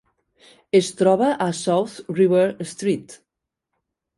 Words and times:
Es 0.77 0.87
troba 1.01 1.27
a 1.45 1.47
South 1.59 1.99
River 2.21 2.49
Street. 2.73 3.17